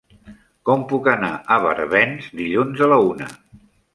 [0.69, 3.31] Com puc anar a Barbens dilluns a la una?